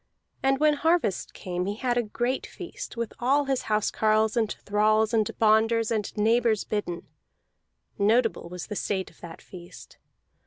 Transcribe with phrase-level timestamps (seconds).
[0.41, 4.51] And when harvest came he had a great feast, with all his house carles and
[4.65, 7.07] thralls and bonders and neighbors bidden;
[7.99, 9.99] notable was the state of that feast.